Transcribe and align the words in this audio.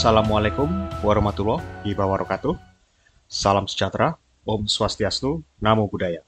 Assalamualaikum 0.00 0.88
warahmatullahi 1.04 1.92
wabarakatuh. 1.92 2.56
Salam 3.28 3.68
sejahtera, 3.68 4.16
Om 4.48 4.64
Swastiastu, 4.64 5.44
Namo 5.60 5.92
Buddhaya. 5.92 6.24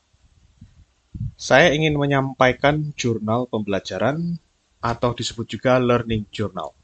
Saya 1.41 1.73
ingin 1.73 1.97
menyampaikan 1.97 2.93
jurnal 3.01 3.49
pembelajaran 3.49 4.37
atau 4.77 5.17
disebut 5.17 5.57
juga 5.57 5.81
learning 5.81 6.29
journal. 6.29 6.77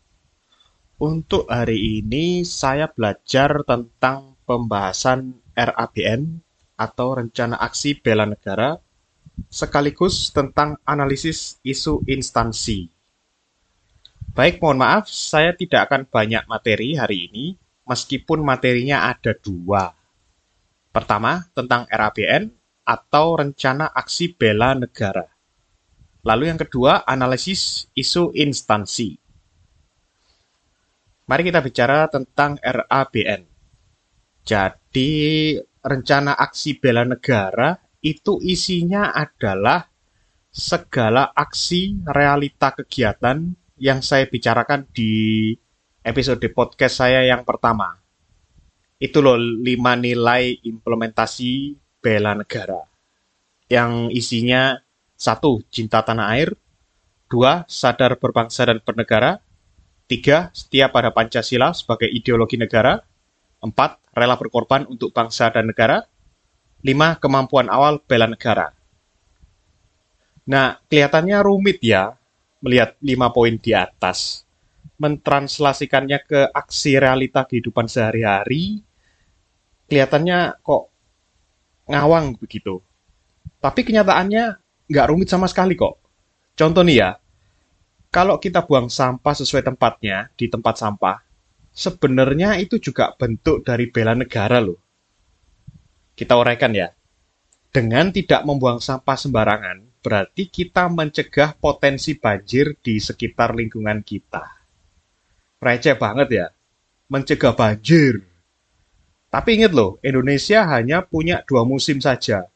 Untuk 0.96 1.44
hari 1.52 2.00
ini 2.00 2.48
saya 2.48 2.88
belajar 2.88 3.68
tentang 3.68 4.40
pembahasan 4.48 5.44
RABN 5.52 6.40
atau 6.72 7.20
Rencana 7.20 7.60
Aksi 7.60 8.00
Bela 8.00 8.24
Negara 8.24 8.80
sekaligus 9.52 10.32
tentang 10.32 10.80
analisis 10.88 11.60
isu 11.60 12.00
instansi. 12.08 12.97
Baik, 14.38 14.62
mohon 14.62 14.78
maaf, 14.78 15.10
saya 15.10 15.50
tidak 15.50 15.90
akan 15.90 16.06
banyak 16.06 16.46
materi 16.46 16.94
hari 16.94 17.26
ini, 17.26 17.58
meskipun 17.82 18.38
materinya 18.46 19.10
ada 19.10 19.34
dua. 19.34 19.90
Pertama, 20.94 21.42
tentang 21.58 21.90
RABN 21.90 22.46
atau 22.86 23.34
Rencana 23.34 23.90
Aksi 23.90 24.30
Bela 24.30 24.78
Negara. 24.78 25.26
Lalu 26.22 26.54
yang 26.54 26.60
kedua, 26.62 27.02
analisis 27.02 27.90
isu 27.98 28.30
instansi. 28.30 29.18
Mari 31.26 31.42
kita 31.42 31.58
bicara 31.58 32.06
tentang 32.06 32.62
RABN. 32.62 33.42
Jadi, 34.46 35.10
rencana 35.82 36.38
aksi 36.38 36.78
bela 36.78 37.02
negara 37.02 37.74
itu 38.06 38.38
isinya 38.38 39.10
adalah 39.10 39.82
segala 40.46 41.34
aksi 41.34 42.06
realita 42.06 42.70
kegiatan 42.70 43.66
yang 43.78 44.02
saya 44.02 44.26
bicarakan 44.26 44.90
di 44.90 45.54
episode 46.02 46.42
podcast 46.50 46.98
saya 46.98 47.22
yang 47.24 47.46
pertama. 47.46 47.94
Itu 48.98 49.22
loh 49.22 49.38
lima 49.38 49.94
nilai 49.94 50.58
implementasi 50.66 51.78
bela 52.02 52.34
negara. 52.34 52.82
Yang 53.70 53.92
isinya 54.18 54.74
satu, 55.14 55.62
cinta 55.70 56.02
tanah 56.02 56.34
air. 56.34 56.50
Dua, 57.30 57.62
sadar 57.70 58.18
berbangsa 58.18 58.66
dan 58.66 58.82
bernegara. 58.82 59.38
Tiga, 60.08 60.50
setia 60.50 60.90
pada 60.90 61.14
Pancasila 61.14 61.70
sebagai 61.70 62.10
ideologi 62.10 62.58
negara. 62.58 62.98
Empat, 63.62 64.02
rela 64.10 64.34
berkorban 64.34 64.88
untuk 64.90 65.14
bangsa 65.14 65.52
dan 65.54 65.70
negara. 65.70 66.02
Lima, 66.82 67.14
kemampuan 67.22 67.70
awal 67.70 68.02
bela 68.02 68.26
negara. 68.26 68.74
Nah, 70.48 70.80
kelihatannya 70.88 71.38
rumit 71.44 71.78
ya 71.84 72.17
melihat 72.62 72.98
lima 73.02 73.30
poin 73.30 73.54
di 73.58 73.72
atas. 73.74 74.44
Mentranslasikannya 74.98 76.18
ke 76.26 76.40
aksi 76.50 76.98
realita 76.98 77.46
kehidupan 77.46 77.86
sehari-hari, 77.86 78.82
kelihatannya 79.86 80.58
kok 80.58 80.90
ngawang 81.86 82.34
begitu. 82.34 82.82
Tapi 83.62 83.86
kenyataannya 83.86 84.58
nggak 84.90 85.08
rumit 85.08 85.30
sama 85.30 85.46
sekali 85.46 85.78
kok. 85.78 86.02
Contoh 86.58 86.82
nih 86.82 86.96
ya, 86.98 87.10
kalau 88.08 88.40
kita 88.40 88.66
buang 88.66 88.90
sampah 88.90 89.34
sesuai 89.36 89.62
tempatnya 89.62 90.32
di 90.34 90.50
tempat 90.50 90.80
sampah, 90.80 91.22
sebenarnya 91.70 92.58
itu 92.58 92.80
juga 92.82 93.14
bentuk 93.14 93.62
dari 93.62 93.86
bela 93.92 94.16
negara 94.16 94.58
loh. 94.58 94.80
Kita 96.18 96.34
uraikan 96.34 96.74
ya. 96.74 96.90
Dengan 97.68 98.08
tidak 98.10 98.42
membuang 98.48 98.80
sampah 98.80 99.14
sembarangan, 99.14 99.87
berarti 100.08 100.48
kita 100.48 100.88
mencegah 100.88 101.52
potensi 101.52 102.16
banjir 102.16 102.80
di 102.80 102.96
sekitar 102.96 103.52
lingkungan 103.52 104.00
kita. 104.00 104.48
Receh 105.60 106.00
banget 106.00 106.28
ya, 106.32 106.46
mencegah 107.12 107.52
banjir. 107.52 108.24
Tapi 109.28 109.60
ingat 109.60 109.76
loh, 109.76 110.00
Indonesia 110.00 110.64
hanya 110.72 111.04
punya 111.04 111.44
dua 111.44 111.68
musim 111.68 112.00
saja. 112.00 112.48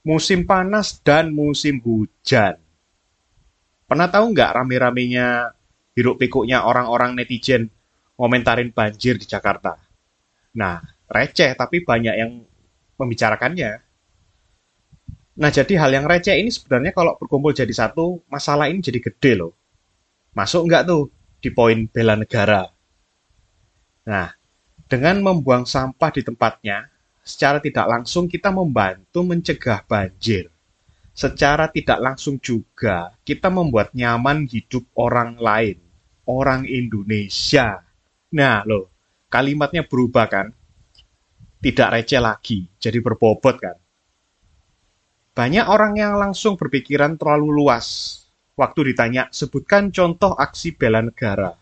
Musim 0.00 0.48
panas 0.48 1.04
dan 1.04 1.34
musim 1.34 1.82
hujan 1.84 2.56
Pernah 3.86 4.10
tahu 4.10 4.34
nggak 4.34 4.50
rame-ramenya 4.50 5.54
hiruk 5.94 6.18
pikuknya 6.18 6.66
orang-orang 6.66 7.14
netizen 7.14 7.70
ngomentarin 8.18 8.74
banjir 8.74 9.14
di 9.14 9.30
Jakarta? 9.30 9.78
Nah, 10.58 10.82
receh 11.06 11.54
tapi 11.54 11.86
banyak 11.86 12.14
yang 12.18 12.42
membicarakannya. 12.98 13.85
Nah, 15.36 15.52
jadi 15.52 15.76
hal 15.76 15.92
yang 15.92 16.08
receh 16.08 16.32
ini 16.32 16.48
sebenarnya 16.48 16.96
kalau 16.96 17.16
berkumpul 17.20 17.52
jadi 17.52 17.72
satu, 17.72 18.24
masalah 18.32 18.72
ini 18.72 18.80
jadi 18.80 19.00
gede 19.00 19.32
loh. 19.36 19.52
Masuk 20.32 20.64
nggak 20.64 20.88
tuh 20.88 21.12
di 21.40 21.52
poin 21.52 21.84
bela 21.88 22.16
negara? 22.16 22.64
Nah, 24.08 24.32
dengan 24.88 25.20
membuang 25.20 25.68
sampah 25.68 26.10
di 26.12 26.24
tempatnya, 26.24 26.88
secara 27.20 27.60
tidak 27.60 27.84
langsung 27.84 28.24
kita 28.30 28.48
membantu 28.48 29.20
mencegah 29.26 29.84
banjir 29.84 30.48
secara 31.16 31.72
tidak 31.72 31.96
langsung 31.96 32.36
juga 32.36 33.16
kita 33.24 33.48
membuat 33.48 33.96
nyaman 33.96 34.44
hidup 34.44 34.84
orang 35.00 35.40
lain, 35.40 35.80
orang 36.28 36.68
Indonesia. 36.68 37.80
Nah, 38.36 38.60
loh, 38.68 38.92
kalimatnya 39.32 39.88
berubah 39.88 40.28
kan? 40.28 40.46
Tidak 41.56 41.88
receh 41.88 42.20
lagi, 42.20 42.68
jadi 42.76 43.00
berbobot 43.00 43.56
kan? 43.56 43.80
Banyak 45.36 45.68
orang 45.68 46.00
yang 46.00 46.16
langsung 46.16 46.56
berpikiran 46.56 47.20
terlalu 47.20 47.52
luas. 47.60 48.18
Waktu 48.56 48.96
ditanya, 48.96 49.28
sebutkan 49.28 49.92
contoh 49.92 50.32
aksi 50.32 50.72
bela 50.72 51.04
negara. 51.04 51.52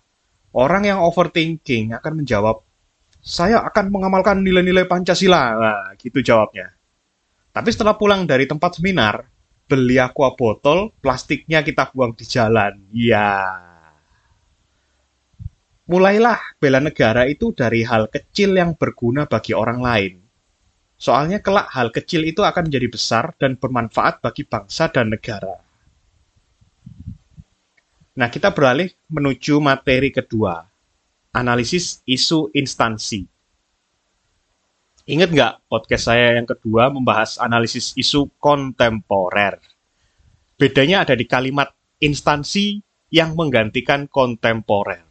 Orang 0.54 0.86
yang 0.86 1.02
overthinking 1.02 1.90
akan 1.90 2.22
menjawab, 2.22 2.62
saya 3.18 3.66
akan 3.66 3.90
mengamalkan 3.90 4.46
nilai-nilai 4.46 4.86
Pancasila. 4.86 5.58
Nah, 5.58 5.98
gitu 5.98 6.22
jawabnya. 6.22 6.70
Tapi 7.50 7.68
setelah 7.74 7.98
pulang 7.98 8.30
dari 8.30 8.46
tempat 8.46 8.78
seminar, 8.78 9.26
beli 9.66 9.98
aqua 9.98 10.38
botol, 10.38 10.94
plastiknya 11.02 11.66
kita 11.66 11.90
buang 11.90 12.14
di 12.14 12.22
jalan. 12.30 12.78
Ya. 12.94 13.42
Mulailah 15.90 16.38
bela 16.62 16.78
negara 16.78 17.26
itu 17.26 17.50
dari 17.50 17.82
hal 17.82 18.06
kecil 18.06 18.54
yang 18.54 18.78
berguna 18.78 19.26
bagi 19.26 19.50
orang 19.50 19.82
lain. 19.82 20.23
Soalnya 21.04 21.44
kelak 21.44 21.68
hal 21.68 21.92
kecil 21.92 22.24
itu 22.24 22.40
akan 22.40 22.72
menjadi 22.72 22.88
besar 22.88 23.36
dan 23.36 23.60
bermanfaat 23.60 24.24
bagi 24.24 24.48
bangsa 24.48 24.88
dan 24.88 25.12
negara. 25.12 25.52
Nah, 28.16 28.32
kita 28.32 28.56
beralih 28.56 28.88
menuju 29.12 29.60
materi 29.60 30.08
kedua, 30.08 30.64
analisis 31.36 32.00
isu 32.08 32.48
instansi. 32.56 33.20
Ingat 35.04 35.28
nggak 35.28 35.52
podcast 35.68 36.08
saya 36.08 36.40
yang 36.40 36.48
kedua 36.48 36.88
membahas 36.88 37.36
analisis 37.36 37.92
isu 38.00 38.32
kontemporer? 38.40 39.60
Bedanya 40.56 41.04
ada 41.04 41.12
di 41.12 41.28
kalimat 41.28 41.68
instansi 42.00 42.80
yang 43.12 43.36
menggantikan 43.36 44.08
kontemporer. 44.08 45.04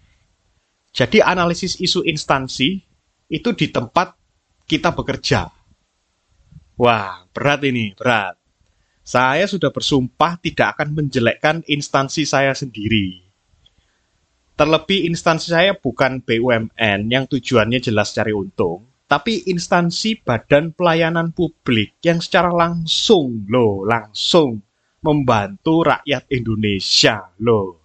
Jadi 0.90 1.22
analisis 1.22 1.78
isu 1.78 2.02
instansi 2.02 2.82
itu 3.30 3.50
di 3.53 3.70
tempat 3.70 4.18
kita 4.66 4.90
bekerja. 4.98 5.62
Wah, 6.73 7.29
berat 7.29 7.61
ini, 7.69 7.94
berat. 7.94 8.34
Saya 9.03 9.45
sudah 9.45 9.69
bersumpah 9.69 10.39
tidak 10.39 10.79
akan 10.79 10.95
menjelekkan 10.95 11.61
instansi 11.67 12.23
saya 12.23 12.56
sendiri. 12.56 13.22
Terlebih 14.53 15.09
instansi 15.09 15.50
saya 15.50 15.73
bukan 15.73 16.22
BUMN 16.22 17.09
yang 17.09 17.25
tujuannya 17.25 17.81
jelas 17.81 18.13
cari 18.13 18.38
untung, 18.38 18.85
tapi 19.09 19.50
instansi 19.50 20.22
badan 20.22 20.73
pelayanan 20.78 21.34
publik 21.34 21.97
yang 22.06 22.22
secara 22.22 22.53
langsung 22.53 23.50
loh, 23.50 23.81
langsung 23.81 24.61
membantu 25.02 25.84
rakyat 25.90 26.29
Indonesia 26.29 27.34
loh. 27.41 27.81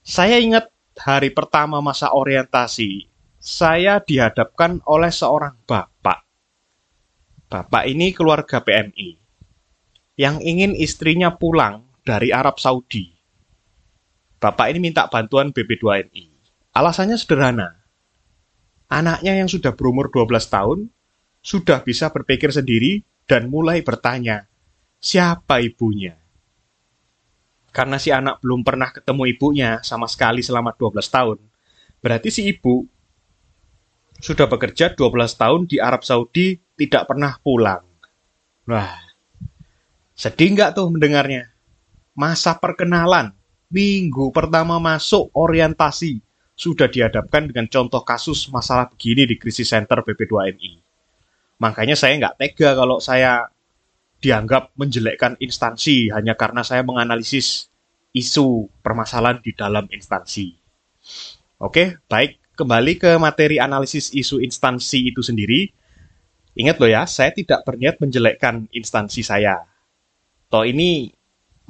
Saya 0.00 0.38
ingat 0.40 0.70
hari 0.96 1.34
pertama 1.34 1.82
masa 1.84 2.14
orientasi, 2.14 3.10
saya 3.42 4.00
dihadapkan 4.00 4.80
oleh 4.86 5.10
seorang 5.12 5.58
bapak. 5.66 6.27
Bapak 7.48 7.88
ini 7.88 8.12
keluarga 8.12 8.60
PMI 8.60 9.16
yang 10.20 10.44
ingin 10.44 10.76
istrinya 10.76 11.32
pulang 11.32 11.88
dari 12.04 12.28
Arab 12.28 12.60
Saudi. 12.60 13.08
Bapak 14.36 14.68
ini 14.68 14.78
minta 14.84 15.08
bantuan 15.08 15.50
BP2NI. 15.56 16.28
Alasannya 16.76 17.16
sederhana 17.16 17.78
anaknya 18.88 19.36
yang 19.36 19.48
sudah 19.48 19.76
berumur 19.76 20.08
12 20.08 20.28
tahun 20.48 20.78
sudah 21.44 21.84
bisa 21.84 22.10
berpikir 22.10 22.50
sendiri 22.50 23.04
dan 23.28 23.52
mulai 23.52 23.84
bertanya, 23.84 24.48
siapa 24.98 25.60
ibunya? 25.60 26.16
Karena 27.68 28.00
si 28.00 28.08
anak 28.10 28.40
belum 28.40 28.64
pernah 28.64 28.90
ketemu 28.90 29.22
ibunya 29.28 29.70
sama 29.84 30.08
sekali 30.08 30.40
selama 30.40 30.74
12 30.74 30.98
tahun, 31.04 31.38
berarti 32.00 32.28
si 32.32 32.42
ibu 32.48 32.88
sudah 34.18 34.50
bekerja 34.50 34.98
12 34.98 35.40
tahun 35.40 35.60
di 35.70 35.78
Arab 35.78 36.02
Saudi 36.02 36.58
tidak 36.78 37.10
pernah 37.10 37.34
pulang. 37.42 37.82
Wah, 38.70 38.94
sedih 40.14 40.54
nggak 40.54 40.78
tuh 40.78 40.86
mendengarnya? 40.94 41.50
Masa 42.14 42.54
perkenalan, 42.54 43.34
minggu 43.68 44.30
pertama 44.30 44.78
masuk 44.78 45.34
orientasi, 45.34 46.22
sudah 46.54 46.86
dihadapkan 46.86 47.50
dengan 47.50 47.66
contoh 47.66 48.02
kasus 48.06 48.46
masalah 48.54 48.86
begini 48.90 49.26
di 49.26 49.34
krisis 49.34 49.74
center 49.74 50.06
PP2MI. 50.06 50.82
Makanya 51.58 51.98
saya 51.98 52.14
nggak 52.18 52.38
tega 52.38 52.78
kalau 52.78 53.02
saya 53.02 53.50
dianggap 54.18 54.74
menjelekkan 54.74 55.38
instansi 55.38 56.10
hanya 56.10 56.34
karena 56.34 56.66
saya 56.66 56.82
menganalisis 56.82 57.70
isu 58.10 58.66
permasalahan 58.82 59.38
di 59.38 59.54
dalam 59.54 59.86
instansi. 59.90 60.54
Oke, 61.62 62.02
baik. 62.10 62.38
Kembali 62.58 62.98
ke 62.98 63.14
materi 63.22 63.62
analisis 63.62 64.10
isu 64.10 64.42
instansi 64.42 65.14
itu 65.14 65.22
sendiri. 65.22 65.70
Ingat 66.58 66.82
loh 66.82 66.90
ya, 66.90 67.06
saya 67.06 67.30
tidak 67.30 67.62
berniat 67.62 68.02
menjelekkan 68.02 68.66
instansi 68.74 69.22
saya. 69.22 69.62
Toh 70.50 70.66
ini 70.66 71.14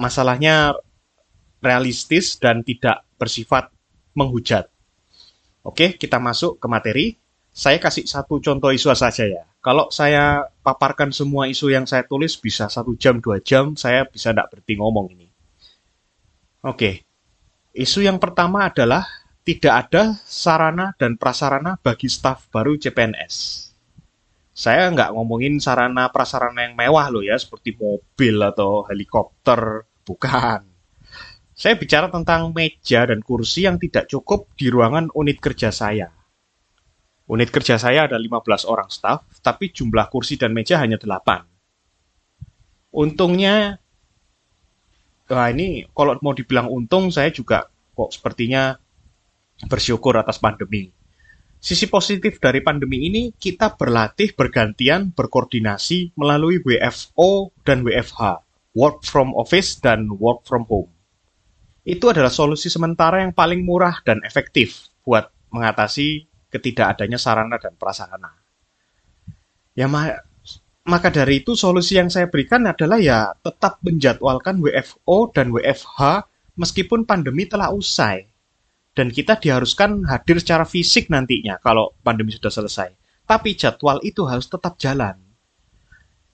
masalahnya 0.00 0.72
realistis 1.60 2.40
dan 2.40 2.64
tidak 2.64 3.04
bersifat 3.20 3.68
menghujat. 4.16 4.64
Oke, 5.60 6.00
kita 6.00 6.16
masuk 6.16 6.56
ke 6.56 6.66
materi. 6.72 7.06
Saya 7.52 7.76
kasih 7.76 8.08
satu 8.08 8.40
contoh 8.40 8.72
isu 8.72 8.88
saja 8.96 9.28
ya. 9.28 9.44
Kalau 9.60 9.92
saya 9.92 10.48
paparkan 10.64 11.12
semua 11.12 11.50
isu 11.50 11.68
yang 11.68 11.84
saya 11.84 12.06
tulis 12.08 12.38
bisa 12.40 12.70
satu 12.72 12.96
jam, 12.96 13.20
dua 13.20 13.42
jam, 13.44 13.76
saya 13.76 14.08
bisa 14.08 14.32
tidak 14.32 14.48
berhenti 14.54 14.78
ngomong 14.78 15.12
ini. 15.12 15.28
Oke, 16.64 17.04
isu 17.76 18.06
yang 18.06 18.16
pertama 18.16 18.70
adalah 18.70 19.04
tidak 19.44 19.74
ada 19.84 20.16
sarana 20.24 20.96
dan 20.96 21.20
prasarana 21.20 21.76
bagi 21.76 22.08
staf 22.08 22.48
baru 22.48 22.78
CPNS. 22.80 23.67
Saya 24.58 24.90
nggak 24.90 25.14
ngomongin 25.14 25.62
sarana 25.62 26.10
prasarana 26.10 26.66
yang 26.66 26.74
mewah 26.74 27.06
loh 27.14 27.22
ya, 27.22 27.38
seperti 27.38 27.78
mobil 27.78 28.42
atau 28.42 28.82
helikopter, 28.90 29.86
bukan. 30.02 30.66
Saya 31.54 31.78
bicara 31.78 32.10
tentang 32.10 32.50
meja 32.50 33.06
dan 33.06 33.22
kursi 33.22 33.70
yang 33.70 33.78
tidak 33.78 34.10
cukup 34.10 34.50
di 34.58 34.66
ruangan 34.66 35.14
unit 35.14 35.38
kerja 35.38 35.70
saya. 35.70 36.10
Unit 37.30 37.54
kerja 37.54 37.78
saya 37.78 38.10
ada 38.10 38.18
15 38.18 38.66
orang 38.66 38.90
staf, 38.90 39.30
tapi 39.46 39.70
jumlah 39.70 40.10
kursi 40.10 40.34
dan 40.34 40.50
meja 40.50 40.82
hanya 40.82 40.98
8. 40.98 41.46
Untungnya, 42.98 43.78
wah 45.30 45.48
ini 45.54 45.86
kalau 45.94 46.18
mau 46.18 46.34
dibilang 46.34 46.66
untung, 46.66 47.14
saya 47.14 47.30
juga 47.30 47.70
kok 47.94 48.10
sepertinya 48.10 48.74
bersyukur 49.70 50.18
atas 50.18 50.42
pandemi. 50.42 50.97
Sisi 51.58 51.90
positif 51.90 52.38
dari 52.38 52.62
pandemi 52.62 53.10
ini, 53.10 53.34
kita 53.34 53.74
berlatih 53.74 54.32
bergantian 54.38 55.10
berkoordinasi 55.10 56.14
melalui 56.14 56.62
WFO 56.62 57.50
dan 57.66 57.82
WFH, 57.82 58.46
work 58.78 59.02
from 59.02 59.34
office 59.34 59.76
dan 59.82 60.06
work 60.22 60.46
from 60.46 60.62
home 60.70 60.94
itu 61.88 62.04
adalah 62.12 62.28
solusi 62.28 62.68
sementara 62.68 63.24
yang 63.24 63.32
paling 63.32 63.64
murah 63.64 64.04
dan 64.04 64.20
efektif 64.20 64.92
buat 65.08 65.32
mengatasi 65.48 66.28
ketidakadanya 66.52 67.16
sarana 67.16 67.56
dan 67.56 67.72
prasarana. 67.80 68.36
Ya 69.72 69.88
maka 70.84 71.08
dari 71.08 71.40
itu 71.40 71.56
solusi 71.56 71.96
yang 71.96 72.12
saya 72.12 72.28
berikan 72.28 72.68
adalah 72.68 73.00
ya 73.00 73.32
tetap 73.40 73.80
menjadwalkan 73.80 74.60
WFO 74.60 75.32
dan 75.32 75.48
WFH 75.48 76.28
meskipun 76.60 77.08
pandemi 77.08 77.48
telah 77.48 77.72
usai. 77.72 78.28
Dan 78.98 79.14
kita 79.14 79.38
diharuskan 79.38 80.10
hadir 80.10 80.42
secara 80.42 80.66
fisik 80.66 81.06
nantinya 81.06 81.62
kalau 81.62 81.94
pandemi 82.02 82.34
sudah 82.34 82.50
selesai. 82.50 82.90
Tapi 83.22 83.54
jadwal 83.54 84.02
itu 84.02 84.26
harus 84.26 84.50
tetap 84.50 84.74
jalan. 84.74 85.14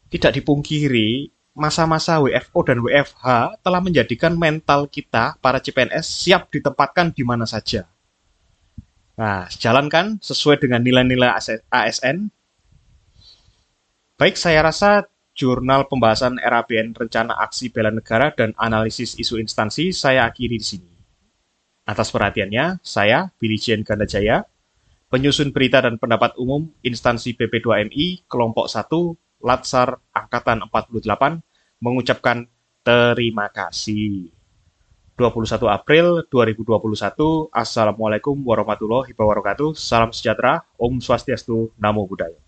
Tidak 0.08 0.32
dipungkiri, 0.32 1.28
masa-masa 1.52 2.25
WFO 2.25 2.64
dan 2.64 2.81
WFH 2.81 3.61
telah 3.61 3.81
menjadikan 3.84 4.32
mental 4.32 4.88
kita, 4.88 5.37
para 5.44 5.61
CPNS, 5.61 6.08
siap 6.08 6.49
ditempatkan 6.49 7.12
di 7.12 7.20
mana 7.20 7.44
saja. 7.44 7.84
Nah, 9.20 9.44
jalankan 9.52 10.16
sesuai 10.25 10.64
dengan 10.64 10.81
nilai-nilai 10.81 11.37
ASN. 11.69 12.32
Baik, 14.16 14.40
saya 14.40 14.64
rasa 14.64 15.05
jurnal 15.37 15.84
pembahasan 15.84 16.40
RABN 16.40 16.96
Rencana 16.96 17.37
Aksi 17.44 17.69
Bela 17.69 17.93
Negara 17.93 18.32
dan 18.32 18.56
Analisis 18.56 19.20
Isu 19.20 19.37
Instansi 19.37 19.93
saya 19.93 20.25
akhiri 20.25 20.56
di 20.56 20.64
sini. 20.64 20.94
Atas 21.84 22.08
perhatiannya, 22.08 22.81
saya, 22.81 23.28
Billy 23.36 23.60
Jien 23.60 23.84
Gandajaya, 23.84 24.48
penyusun 25.12 25.52
berita 25.52 25.84
dan 25.84 26.00
pendapat 26.00 26.32
umum 26.40 26.72
instansi 26.81 27.36
PP2MI, 27.36 28.25
kelompok 28.25 28.72
1, 28.72 28.88
Latsar 29.44 30.00
Angkatan 30.16 30.64
48 30.72 31.44
mengucapkan 31.84 32.48
terima 32.81 33.52
kasih. 33.52 34.32
21 35.14 35.70
April 35.70 36.06
2021. 36.26 37.52
Assalamualaikum 37.54 38.34
warahmatullahi 38.42 39.14
wabarakatuh. 39.14 39.78
Salam 39.78 40.10
sejahtera. 40.10 40.66
Om 40.75 40.98
Swastiastu. 40.98 41.70
Namo 41.78 42.02
Buddhaya. 42.08 42.44